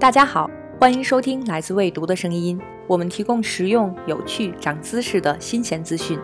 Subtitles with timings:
[0.00, 0.48] 大家好，
[0.78, 2.56] 欢迎收听来自未读的声音。
[2.86, 6.16] 我们提供实用、有趣、长姿势的新鲜资讯。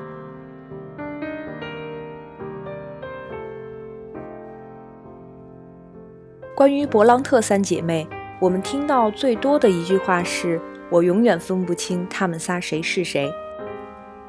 [6.55, 8.07] 关于勃朗特三姐妹，
[8.41, 13.29] 我们听到最多的一句话是：“我永远分不清她们仨谁是谁。”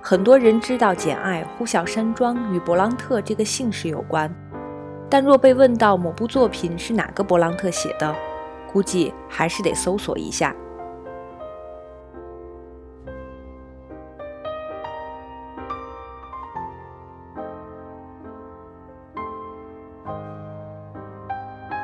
[0.02, 4.28] 很多人知道《简爱》呼啸山庄与勃朗特这个姓氏有关，
[5.08, 8.16] 但若被问到某部作品是哪个勃朗特写的，
[8.76, 10.54] 估计还是得搜索一下。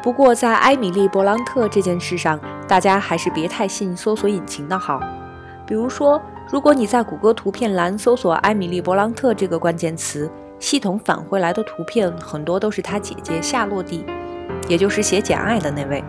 [0.03, 4.99] 不过，在埃米丽·勃朗特这件事上，大家还是别太信搜索引擎的好。
[5.65, 14.05] 比如说，如果你在谷歌图片栏搜索“埃米丽·勃朗特”这个关键词，系统返回来的图片很多都是她姐姐夏洛蒂，
[14.67, 16.03] 也就是写《简爱》的那位。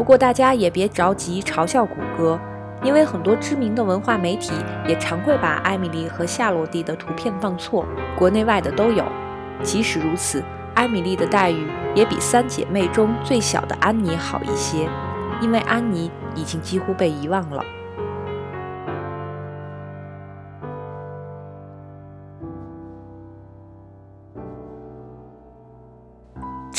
[0.00, 2.40] 不过大家也别着急嘲笑谷歌，
[2.82, 4.50] 因为很多知名的文化媒体
[4.88, 7.84] 也常会把艾米丽和夏洛蒂的图片放错，
[8.16, 9.04] 国内外的都有。
[9.62, 10.42] 即使如此，
[10.74, 14.88] 艾米丽的待遇也比三姐妹中最小的安妮好一些，
[15.42, 17.62] 因为安妮已经几乎被遗忘了。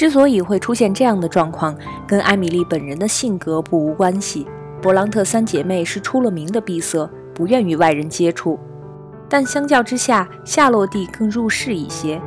[0.02, 4.48] 之所以会出现这样的状况，跟艾米丽本人的性格不无关系。
[4.82, 8.60] 勃朗特三姐妹是出了名的闭塞，不愿与外人接触。
[9.30, 12.20] 但相较之下，夏洛蒂更入世一些，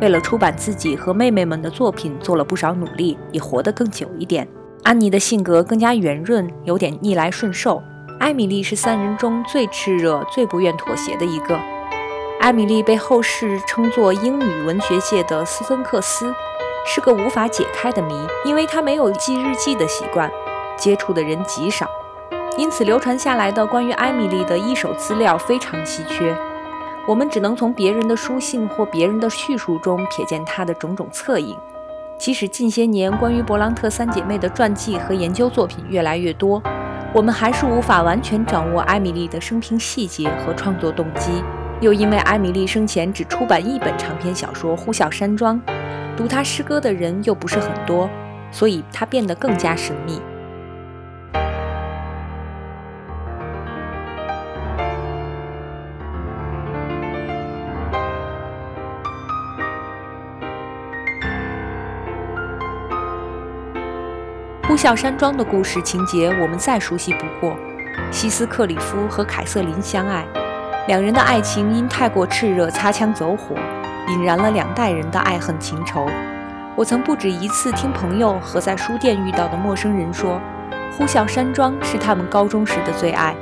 [0.00, 4.48] 为了出版自己和妹妹们的作品，做了不少努力，也活得更久一点。
[4.82, 7.80] 安妮的性格更加圆润，有点逆来顺受。
[8.18, 11.56] 艾米丽是三人中最炽热、最不愿妥协的一个。
[12.40, 16.34] 艾米丽被后世称作英语文学界的斯芬克斯。
[16.86, 18.14] 是个无法解开的谜，
[18.44, 20.30] 因为他没有记日记的习惯，
[20.76, 21.88] 接触的人极少，
[22.56, 26.36] 因此流传下来的关于艾米丽的一手资料非常稀缺。
[27.06, 31.56] 我们只能从别人的书信或别人的叙述中瞥见她的种种侧影。
[32.18, 36.62] 即使近些年关于勃朗特三姐妹的传记和研究作品越来越多，
[37.14, 41.42] 我们还是无法完全掌握艾米丽的生平细节和创作动机。
[41.80, 45.60] 又因为艾米丽生前只出版一本长篇小说《呼啸山庄》。
[46.16, 48.08] 读她诗歌的人又不是很多，
[48.52, 50.20] 所以她变得更加神秘。
[64.68, 67.56] 呼啸山庄的故事情节我们再熟悉不过，
[68.12, 70.24] 西斯克里夫和凯瑟琳相爱，
[70.86, 73.54] 两人的爱情因太过炽热，擦枪走火。
[74.08, 76.08] 引燃了两代人的爱恨情仇。
[76.74, 80.40] 我曾不止一次听朋友和在书店遇到的陌生人说，
[80.96, 83.36] 《呼啸山庄》是他们高中时的最爱。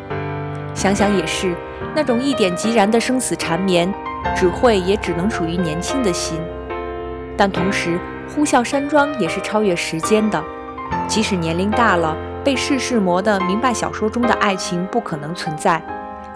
[0.75, 1.55] 想想也是，
[1.95, 3.91] 那种一点即燃的生死缠绵，
[4.37, 6.39] 只会也只能属于年轻的心。
[7.35, 7.99] 但同时，
[8.35, 10.43] 《呼啸山庄》也是超越时间的。
[11.07, 15.81] 即使年龄大了，被世事磨得明白小说中的爱情不可能存在。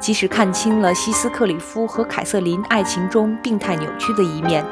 [0.03, 4.65] 即使看清了西斯克里夫和凯瑟琳爱情中病态扭曲的一面，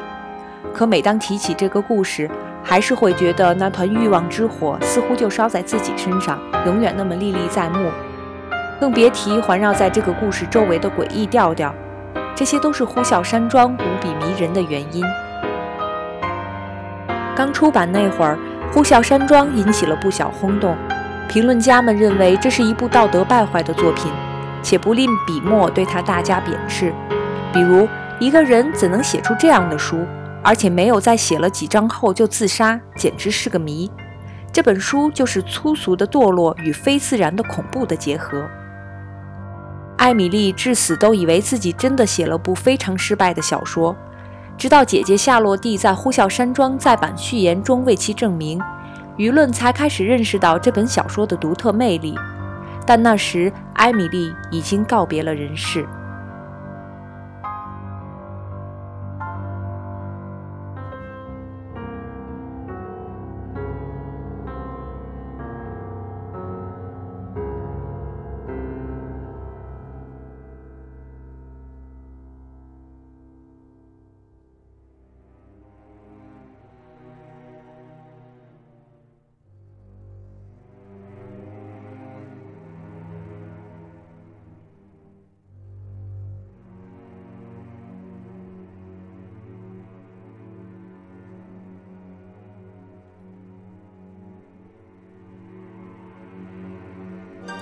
[0.73, 2.29] 可每当提起这个故事，
[2.61, 7.89] 还是会觉得那团欲望之火似乎就烧在自己身上，永远那么历历在目。
[8.77, 11.73] 更别提环绕在这个故事周围的诡异调调，
[12.35, 15.01] 这些都是《呼啸山庄》无比迷人的原因。
[17.37, 18.37] 刚出版那会儿，
[18.73, 20.75] 《呼啸山庄》引起了不小轰动，
[21.29, 24.11] 评论家们认为这是一部道德败坏的作品。
[24.61, 26.93] 且不吝笔墨对他大加贬斥，
[27.53, 27.87] 比如
[28.19, 30.05] 一个人怎能写出这样的书，
[30.43, 33.89] 而且没有在写了几章后就自杀，简直是个谜。
[34.51, 38.45] 这本书就是粗俗的堕落与非自然的恐怖的结合。
[39.97, 43.95] 艾米丽至死都以为自己真的写了部非常失败的小说，
[44.57, 48.59] 直到姐姐夏洛蒂在《呼啸山庄》再版序言中为其证明，
[49.17, 52.15] 舆论才开始认识到这本小说的独特魅力。
[52.85, 55.85] 但那时，艾米丽已经告别了人世。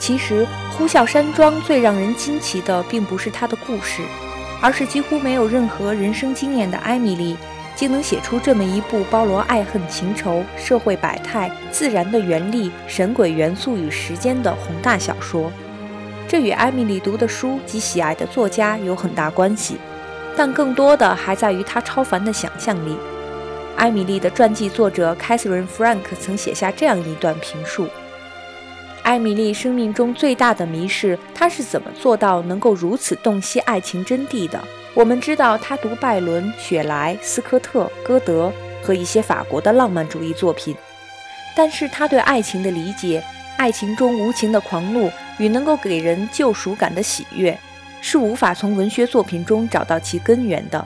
[0.09, 4.01] 其实，《呼啸山庄》最让人惊奇的，并不是它的故事，
[4.59, 7.37] 而是几乎没有任何人生经验的艾米丽，
[7.75, 15.51] 竟能写出这么一部包罗爱恨情仇、社会百态、自然的原力、神鬼元素与时间的宏大小说。
[16.27, 19.77] 这与艾米丽读的书及喜爱的作家有很大关系，
[20.35, 22.97] 但更多的还在于她超凡的想象力。
[23.75, 27.87] 艾米丽的传记作者 Catherine Frank 曾写下这样一段评述。
[29.09, 34.63] 艾米丽生命中最大的谜是，她是怎么做到能够如此洞悉爱情真谛的？
[34.93, 38.53] 我们知道她读拜伦、雪莱、斯科特、歌德
[38.83, 40.75] 和一些法国的浪漫主义作品，
[41.55, 43.23] 但是她对爱情的理解，
[43.57, 45.09] 爱情中无情的狂怒
[45.39, 47.57] 与能够给人救赎感的喜悦，
[48.01, 50.85] 是无法从文学作品中找到其根源的。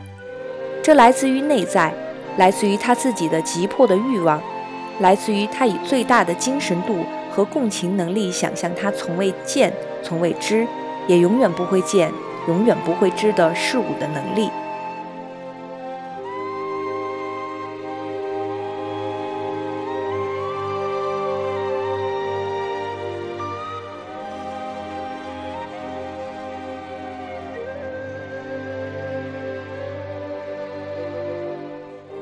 [0.82, 1.94] 这来自于内在，
[2.38, 4.42] 来自于她自己的急迫的欲望，
[5.02, 7.06] 来自于她以最大的精神度。
[7.34, 10.68] 和共情能力，想象他从未见、从未知，
[11.08, 12.12] 也永远不会见、
[12.48, 14.52] 永远不会知的事物的能力。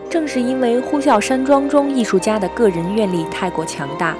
[0.09, 4.15] 正是因为《呼啸山庄》中艺术家的个人愿力太过强大。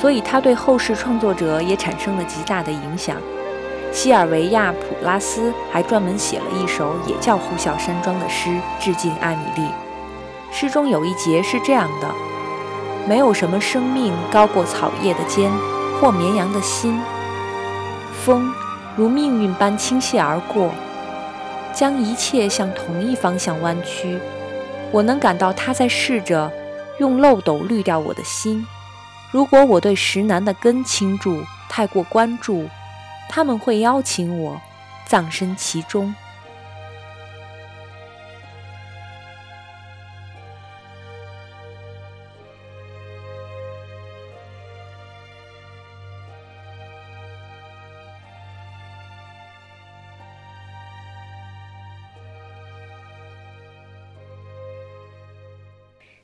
[0.00, 3.16] 所以他对后世创作者也产生了极大的影响。
[3.92, 9.68] 西尔维亚·普拉斯还专门写了一首也叫《呼啸山庄》的诗，致敬艾米丽。
[10.52, 12.08] 诗中有一节是这样的
[13.06, 15.50] ：“没有什么生命高过草叶的肩，
[16.00, 16.98] 或绵羊的心。
[18.24, 18.52] 风
[18.96, 20.70] 如命运般倾泻而过，
[21.74, 24.18] 将一切向同一方向弯曲。
[24.92, 26.50] 我能感到他在试着
[26.98, 28.64] 用漏斗滤掉我的心。”
[29.32, 32.68] 如果我对石楠的根倾注太过关注，
[33.28, 34.60] 他们会邀请我
[35.06, 36.12] 葬身其中。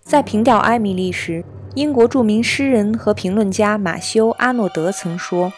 [0.02, 1.44] 在凭吊艾米丽时。
[1.76, 5.52] 英国著名诗人和评论家马修·阿诺德曾说：“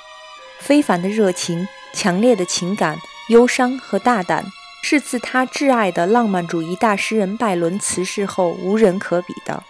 [0.58, 2.98] 非凡的热情、强烈的情感、
[3.28, 4.44] 忧伤和大胆，
[4.82, 9.62] 是自他挚爱的浪漫主义大诗人拜伦辞世后无人可比的。”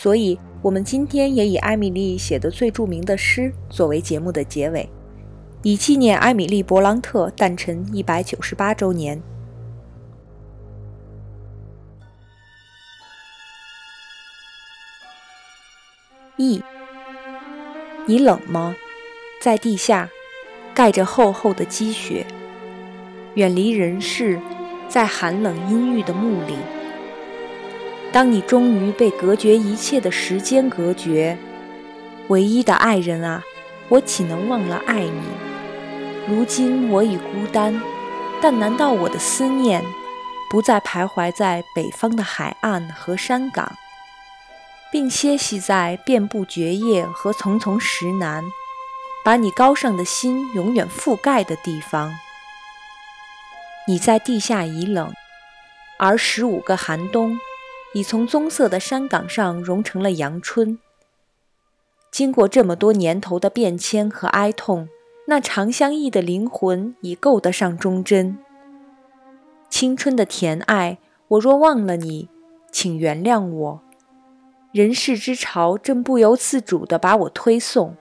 [0.00, 4.88] 所以，我们今天也以艾米丽写的最著名的诗作为节目的结尾，
[5.64, 9.20] 以纪念艾米丽·勃朗特诞辰一百九十八周年。
[16.36, 16.62] E，
[18.06, 18.76] 你冷吗？
[19.42, 20.08] 在地下，
[20.72, 22.24] 盖着厚厚的积雪，
[23.34, 24.40] 远离人世，
[24.88, 26.54] 在寒冷阴郁的墓里。
[28.10, 31.36] 当你终于被隔绝一切的时间隔绝，
[32.28, 33.44] 唯一的爱人啊，
[33.88, 35.22] 我岂能忘了爱你？
[36.26, 37.80] 如今我已孤单，
[38.40, 39.84] 但难道我的思念
[40.50, 43.76] 不再徘徊在北方的海岸和山岗，
[44.90, 48.44] 并歇息在遍布蕨叶和丛丛石楠，
[49.22, 52.14] 把你高尚的心永远覆盖的地方？
[53.86, 55.12] 你在地下已冷，
[55.98, 57.38] 而十五个寒冬。
[57.98, 60.78] 已从棕色的山岗上融成了阳春。
[62.12, 64.88] 经过这么多年头的变迁和哀痛，
[65.26, 68.38] 那长相忆的灵魂已够得上忠贞。
[69.68, 72.28] 青春的甜爱，我若忘了你，
[72.70, 73.80] 请原谅我。
[74.70, 77.96] 人世之潮正不由自主地把我推送，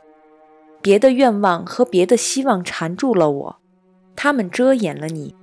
[0.79, 3.55] 别的愿望和别的希望缠住了我，
[4.15, 5.33] 他们遮掩了你，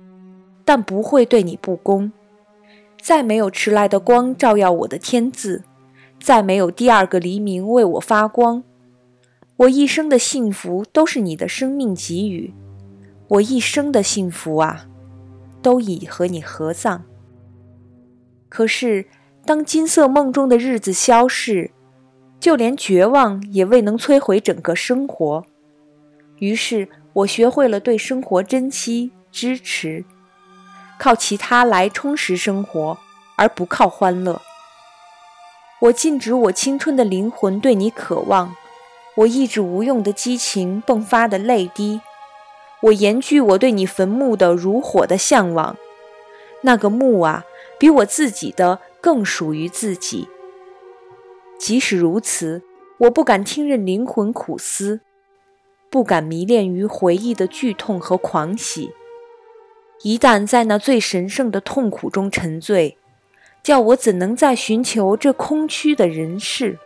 [0.63, 2.13] 但不会对你不公。
[3.05, 5.63] 再没有迟来的光照耀我的天字，
[6.19, 8.63] 再没有第二个黎明为我发光。
[9.57, 12.51] 我一生的幸福都是你的生命给予，
[13.27, 14.87] 我一生的幸福啊，
[15.61, 17.03] 都已和你合葬。
[18.49, 19.05] 可是，
[19.45, 21.69] 当金色梦中的日子消逝，
[22.39, 25.45] 就连绝望也未能摧毁整个生活。
[26.39, 30.03] 于是我学会了对生活珍惜、支持。
[30.97, 32.97] 靠其他来充实生活，
[33.35, 34.41] 而不靠欢乐。
[35.81, 38.55] 我禁止我青春的灵魂对你渴望，
[39.17, 42.01] 我抑制无用的激情迸发的泪滴，
[42.81, 45.75] 我严拒我对你坟墓的如火的向往。
[46.61, 47.43] 那个墓啊，
[47.77, 50.27] 比我自己的更属于自己。
[51.59, 52.63] 即使如此，
[52.99, 55.01] 我不敢听任灵魂苦思，
[55.91, 58.91] 不敢迷恋于回忆的剧痛和狂喜。
[60.03, 62.97] 一旦在那最神圣的痛苦中沉醉，
[63.63, 66.77] 叫我怎能再寻求这空虚的人世？